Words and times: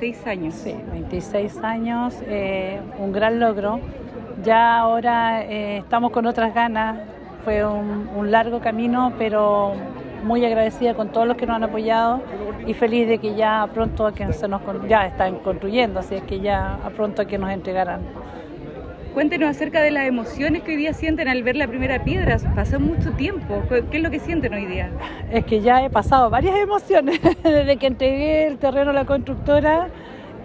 26 0.00 0.26
años. 0.26 0.54
Sí, 0.54 0.74
26 0.92 1.58
años, 1.58 2.14
eh, 2.26 2.80
un 2.98 3.12
gran 3.12 3.40
logro. 3.40 3.80
Ya 4.44 4.78
ahora 4.78 5.42
eh, 5.42 5.78
estamos 5.78 6.12
con 6.12 6.26
otras 6.26 6.54
ganas. 6.54 6.98
Fue 7.44 7.64
un, 7.64 8.30
largo 8.30 8.60
camino, 8.60 9.12
pero 9.18 9.72
muy 10.22 10.44
agradecida 10.44 10.94
con 10.94 11.08
todos 11.08 11.26
los 11.26 11.36
que 11.36 11.46
nos 11.46 11.56
han 11.56 11.64
apoyado 11.64 12.20
y 12.66 12.74
feliz 12.74 13.08
de 13.08 13.18
que 13.18 13.34
ya 13.34 13.68
pronto 13.72 14.12
que 14.12 14.32
se 14.32 14.48
nos 14.48 14.60
ya 14.86 15.06
están 15.06 15.36
construyendo, 15.36 16.00
así 16.00 16.16
es 16.16 16.22
que 16.24 16.40
ya 16.40 16.78
pronto 16.94 17.26
que 17.26 17.38
nos 17.38 17.50
entregarán. 17.50 18.00
Cuéntenos 19.18 19.50
acerca 19.50 19.82
de 19.82 19.90
las 19.90 20.06
emociones 20.06 20.62
que 20.62 20.70
hoy 20.70 20.76
día 20.76 20.92
sienten 20.92 21.26
al 21.26 21.42
ver 21.42 21.56
la 21.56 21.66
primera 21.66 22.04
piedra. 22.04 22.36
Pasó 22.54 22.78
mucho 22.78 23.10
tiempo. 23.14 23.64
¿Qué 23.68 23.96
es 23.96 24.00
lo 24.00 24.12
que 24.12 24.20
sienten 24.20 24.54
hoy 24.54 24.66
día? 24.66 24.90
Es 25.32 25.44
que 25.44 25.60
ya 25.60 25.84
he 25.84 25.90
pasado 25.90 26.30
varias 26.30 26.54
emociones 26.56 27.20
desde 27.42 27.76
que 27.78 27.88
entregué 27.88 28.46
el 28.46 28.58
terreno 28.58 28.90
a 28.90 28.92
la 28.92 29.06
constructora 29.06 29.88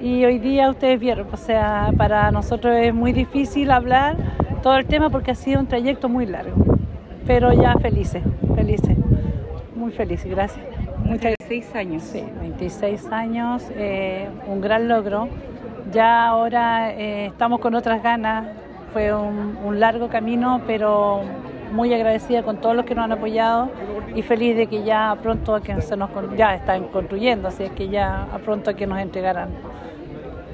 y 0.01 0.25
hoy 0.25 0.39
día 0.39 0.71
ustedes 0.71 0.99
vieron, 0.99 1.27
o 1.31 1.37
sea, 1.37 1.91
para 1.95 2.31
nosotros 2.31 2.75
es 2.75 2.95
muy 2.95 3.13
difícil 3.13 3.69
hablar 3.69 4.15
todo 4.63 4.75
el 4.77 4.87
tema 4.87 5.11
porque 5.11 5.29
ha 5.29 5.35
sido 5.35 5.59
un 5.59 5.67
trayecto 5.67 6.09
muy 6.09 6.25
largo, 6.25 6.55
pero 7.27 7.53
ya 7.53 7.75
felices, 7.75 8.23
felices, 8.55 8.97
muy 9.75 9.91
felices, 9.91 10.31
gracias. 10.31 10.65
Muchas 10.97 11.35
26 11.47 11.75
años. 11.75 12.01
Sí, 12.01 12.23
26 12.41 13.05
años, 13.11 13.63
eh, 13.75 14.27
un 14.47 14.61
gran 14.61 14.87
logro. 14.87 15.29
Ya 15.91 16.25
ahora 16.25 16.91
eh, 16.91 17.27
estamos 17.27 17.59
con 17.59 17.75
otras 17.75 18.01
ganas. 18.01 18.47
Fue 18.93 19.13
un, 19.13 19.57
un 19.63 19.79
largo 19.79 20.07
camino, 20.07 20.61
pero 20.65 21.23
muy 21.71 21.93
agradecida 21.93 22.43
con 22.43 22.57
todos 22.57 22.75
los 22.75 22.85
que 22.85 22.95
nos 22.95 23.05
han 23.05 23.11
apoyado 23.11 23.71
y 24.15 24.21
feliz 24.21 24.55
de 24.55 24.67
que 24.67 24.83
ya 24.83 25.17
pronto 25.21 25.55
a 25.55 25.61
que 25.61 25.81
se 25.81 25.97
nos 25.97 26.09
ya 26.37 26.55
están 26.55 26.87
construyendo, 26.89 27.47
así 27.47 27.63
es 27.63 27.71
que 27.71 27.89
ya 27.89 28.27
a 28.31 28.37
pronto 28.37 28.69
a 28.69 28.75
que 28.75 28.85
nos 28.85 28.99
entregarán. 28.99 29.49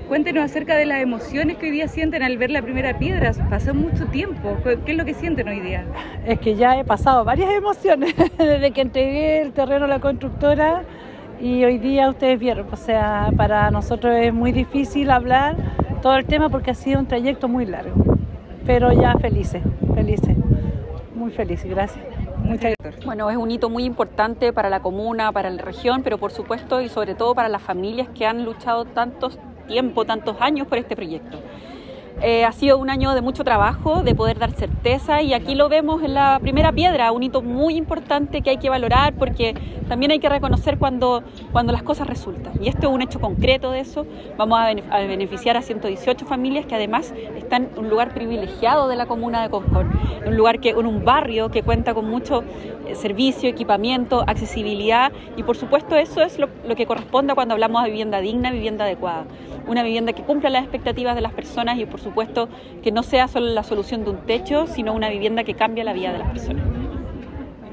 Cuéntenos 0.08 0.44
acerca 0.44 0.76
de 0.76 0.88
las 0.88 1.02
emociones 1.02 1.58
que 1.58 1.68
hoy 1.68 1.72
día 1.72 1.88
sienten 1.88 2.24
al 2.24 2.36
ver 2.40 2.50
la 2.50 2.64
primera 2.64 2.98
piedra. 2.98 3.32
Pasó 3.48 3.76
mucho 3.76 4.08
tiempo. 4.08 4.58
¿Qué 4.64 4.92
es 4.92 4.98
lo 4.98 5.06
que 5.06 5.14
sienten 5.14 5.48
hoy 5.48 5.60
día? 5.60 5.84
Es 6.26 6.40
que 6.40 6.56
ya 6.56 6.80
he 6.80 6.84
pasado 6.84 7.24
varias 7.24 7.52
emociones 7.52 8.16
desde 8.40 8.72
que 8.72 8.82
entregué 8.82 9.42
el 9.42 9.52
terreno 9.52 9.86
a 9.86 9.88
la 9.88 10.00
constructora 10.00 10.82
y 11.40 11.64
hoy 11.64 11.78
día 11.78 12.10
ustedes 12.10 12.40
vieron, 12.40 12.68
o 12.72 12.76
sea, 12.76 13.30
para 13.38 13.70
nosotros 13.72 14.16
es 14.18 14.34
muy 14.34 14.52
difícil 14.52 15.12
hablar 15.12 15.56
todo 16.02 16.18
el 16.18 16.26
tema 16.26 16.50
porque 16.50 16.72
ha 16.72 16.74
sido 16.74 17.00
un 17.00 17.06
trayecto 17.06 17.48
muy 17.48 17.66
largo, 17.66 18.09
pero 18.66 18.92
ya 18.92 19.14
felices, 19.20 19.64
felices, 19.94 20.36
muy 21.16 21.32
felices, 21.32 21.70
gracias. 21.70 22.06
Muchas 22.44 22.74
gracias. 22.80 23.06
Bueno, 23.06 23.30
es 23.30 23.38
un 23.38 23.52
hito 23.52 23.70
muy 23.70 23.84
importante 23.84 24.54
para 24.54 24.70
la 24.70 24.82
comuna, 24.82 25.32
para 25.32 25.50
la 25.50 25.62
región, 25.62 26.02
pero 26.04 26.18
por 26.18 26.32
supuesto 26.32 26.82
y 26.82 26.90
sobre 26.90 27.16
todo 27.16 27.36
para 27.36 27.50
las 27.50 27.62
familias 27.62 28.08
que 28.10 28.26
han 28.26 28.46
luchado 28.46 28.86
tantos 28.86 29.38
tiempo, 29.68 30.06
tantos 30.06 30.38
años 30.40 30.68
por 30.68 30.78
este 30.78 30.96
proyecto. 30.96 31.38
Eh, 32.22 32.44
ha 32.44 32.52
sido 32.52 32.78
un 32.78 32.90
año 32.90 33.14
de 33.16 33.22
mucho 33.22 33.46
trabajo, 33.46 34.04
de 34.04 34.14
poder 34.14 34.40
dar 34.40 34.52
certeza 34.52 35.22
y 35.22 35.34
aquí 35.34 35.56
lo 35.56 35.70
vemos 35.70 36.04
en 36.04 36.14
la 36.14 36.38
primera 36.42 36.74
piedra, 36.74 37.14
un 37.14 37.24
hito 37.24 37.42
muy 37.42 37.78
importante 37.78 38.42
que 38.42 38.50
hay 38.50 38.58
que 38.58 38.70
valorar 38.70 39.14
porque 39.14 39.56
también 39.88 40.12
hay 40.12 40.20
que 40.20 40.28
reconocer 40.28 40.78
cuando, 40.78 41.24
cuando 41.54 41.72
las 41.72 41.82
cosas 41.82 42.08
resultan. 42.08 42.62
Y 42.62 42.68
esto 42.68 42.88
es 42.90 42.94
un 42.94 43.02
hecho 43.02 43.22
concreto 43.22 43.72
de 43.72 43.80
eso. 43.80 44.06
Vamos 44.38 44.60
a, 44.60 44.66
bene- 44.66 44.84
a 44.92 45.00
beneficiar 45.00 45.56
a 45.56 45.62
118 45.62 46.26
familias 46.26 46.66
que 46.66 46.76
además 46.76 47.14
están 47.38 47.70
en 47.74 47.80
un 47.80 47.90
lugar 47.90 48.14
privilegiado 48.14 48.90
de 48.90 48.98
la 48.98 49.06
comuna 49.06 49.42
de 49.42 49.50
Concord, 49.50 49.88
un 50.26 50.36
lugar 50.36 50.60
que, 50.60 50.72
en 50.72 50.86
un 50.86 51.06
barrio 51.06 51.50
que 51.52 51.64
cuenta 51.64 51.94
con 51.94 52.06
mucho 52.10 52.44
eh, 52.86 52.96
servicio, 52.96 53.48
equipamiento, 53.50 54.26
accesibilidad 54.28 55.14
y 55.38 55.44
por 55.44 55.56
supuesto 55.56 55.96
eso 55.96 56.22
es 56.22 56.38
lo, 56.38 56.50
lo 56.68 56.76
que 56.76 56.86
corresponde 56.86 57.34
cuando 57.34 57.54
hablamos 57.54 57.82
de 57.84 57.90
vivienda 57.92 58.20
digna, 58.20 58.52
vivienda 58.52 58.84
adecuada. 58.84 59.24
Una 59.68 59.84
vivienda 59.84 60.12
que 60.12 60.24
cumpla 60.24 60.50
las 60.50 60.64
expectativas 60.64 61.16
de 61.16 61.22
las 61.22 61.32
personas 61.32 61.78
y 61.78 61.86
por 61.86 61.94
supuesto 62.00 62.09
que 62.82 62.92
no 62.92 63.04
sea 63.04 63.28
solo 63.28 63.48
la 63.48 63.64
solución 63.64 64.04
de 64.04 64.12
un 64.12 64.26
techo, 64.26 64.68
sino 64.68 64.94
una 64.94 65.10
vivienda 65.10 65.44
que 65.44 65.56
cambie 65.56 65.84
la 65.84 65.94
vida 65.94 66.12
de 66.12 66.20
las 66.20 66.30
personas. 66.30 66.89